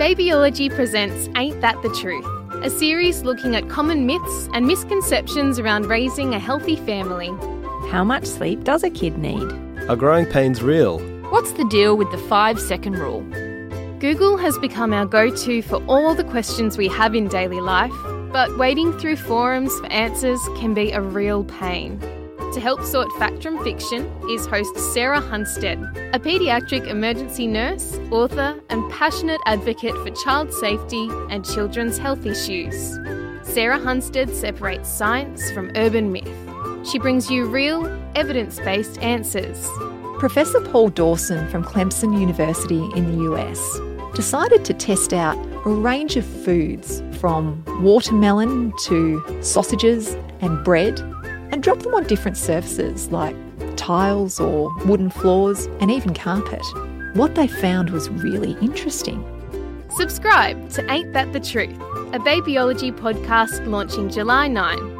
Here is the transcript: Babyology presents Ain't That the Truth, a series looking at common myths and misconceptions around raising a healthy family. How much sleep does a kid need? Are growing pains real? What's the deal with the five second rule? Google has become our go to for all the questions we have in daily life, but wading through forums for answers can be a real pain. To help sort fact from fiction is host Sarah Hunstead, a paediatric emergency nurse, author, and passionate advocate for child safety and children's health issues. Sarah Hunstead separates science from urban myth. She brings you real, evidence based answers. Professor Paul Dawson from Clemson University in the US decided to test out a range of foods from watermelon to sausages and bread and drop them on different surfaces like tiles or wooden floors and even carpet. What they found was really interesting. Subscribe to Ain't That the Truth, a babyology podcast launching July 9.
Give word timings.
Babyology 0.00 0.74
presents 0.74 1.28
Ain't 1.36 1.60
That 1.60 1.82
the 1.82 1.90
Truth, 1.90 2.24
a 2.64 2.70
series 2.70 3.22
looking 3.22 3.54
at 3.54 3.68
common 3.68 4.06
myths 4.06 4.48
and 4.54 4.66
misconceptions 4.66 5.58
around 5.58 5.84
raising 5.90 6.32
a 6.32 6.38
healthy 6.38 6.76
family. 6.76 7.28
How 7.90 8.02
much 8.02 8.24
sleep 8.24 8.64
does 8.64 8.82
a 8.82 8.88
kid 8.88 9.18
need? 9.18 9.52
Are 9.90 9.96
growing 9.96 10.24
pains 10.24 10.62
real? 10.62 11.00
What's 11.28 11.52
the 11.52 11.66
deal 11.66 11.98
with 11.98 12.10
the 12.12 12.16
five 12.16 12.58
second 12.58 12.94
rule? 12.94 13.20
Google 13.98 14.38
has 14.38 14.56
become 14.56 14.94
our 14.94 15.04
go 15.04 15.36
to 15.36 15.60
for 15.60 15.84
all 15.84 16.14
the 16.14 16.24
questions 16.24 16.78
we 16.78 16.88
have 16.88 17.14
in 17.14 17.28
daily 17.28 17.60
life, 17.60 17.92
but 18.32 18.56
wading 18.56 18.98
through 18.98 19.16
forums 19.16 19.78
for 19.80 19.92
answers 19.92 20.40
can 20.56 20.72
be 20.72 20.92
a 20.92 21.02
real 21.02 21.44
pain. 21.44 22.00
To 22.54 22.58
help 22.58 22.82
sort 22.82 23.12
fact 23.12 23.44
from 23.44 23.62
fiction 23.62 24.10
is 24.28 24.44
host 24.44 24.76
Sarah 24.92 25.20
Hunstead, 25.20 25.80
a 26.12 26.18
paediatric 26.18 26.84
emergency 26.88 27.46
nurse, 27.46 27.96
author, 28.10 28.60
and 28.70 28.90
passionate 28.90 29.40
advocate 29.46 29.94
for 29.98 30.10
child 30.10 30.52
safety 30.52 31.08
and 31.30 31.44
children's 31.44 31.96
health 31.96 32.26
issues. 32.26 32.74
Sarah 33.44 33.78
Hunstead 33.78 34.34
separates 34.34 34.88
science 34.88 35.48
from 35.52 35.70
urban 35.76 36.10
myth. 36.10 36.28
She 36.90 36.98
brings 36.98 37.30
you 37.30 37.44
real, 37.44 37.86
evidence 38.16 38.58
based 38.58 38.98
answers. 38.98 39.64
Professor 40.18 40.60
Paul 40.60 40.88
Dawson 40.88 41.48
from 41.50 41.62
Clemson 41.62 42.18
University 42.18 42.82
in 42.96 43.16
the 43.16 43.32
US 43.32 43.78
decided 44.14 44.64
to 44.64 44.74
test 44.74 45.12
out 45.12 45.38
a 45.64 45.70
range 45.70 46.16
of 46.16 46.26
foods 46.26 47.00
from 47.20 47.62
watermelon 47.80 48.72
to 48.86 49.22
sausages 49.40 50.16
and 50.40 50.64
bread 50.64 51.00
and 51.50 51.62
drop 51.62 51.80
them 51.80 51.94
on 51.94 52.04
different 52.04 52.36
surfaces 52.36 53.10
like 53.10 53.36
tiles 53.76 54.40
or 54.40 54.74
wooden 54.84 55.10
floors 55.10 55.66
and 55.80 55.90
even 55.90 56.14
carpet. 56.14 56.62
What 57.14 57.34
they 57.34 57.46
found 57.46 57.90
was 57.90 58.08
really 58.08 58.52
interesting. 58.62 59.24
Subscribe 59.96 60.70
to 60.70 60.90
Ain't 60.90 61.12
That 61.12 61.32
the 61.32 61.40
Truth, 61.40 61.74
a 62.12 62.18
babyology 62.20 62.96
podcast 62.96 63.66
launching 63.66 64.08
July 64.08 64.48
9. 64.48 64.99